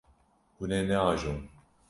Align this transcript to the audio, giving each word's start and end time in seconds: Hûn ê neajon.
Hûn 0.57 0.71
ê 0.79 0.81
neajon. 0.87 1.39